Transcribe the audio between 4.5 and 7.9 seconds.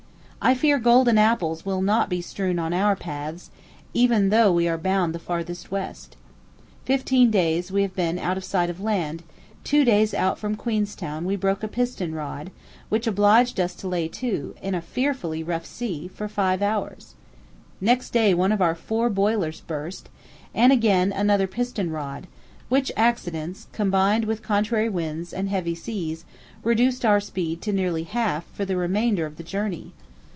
we are bound the furthest west. Fifteen days have we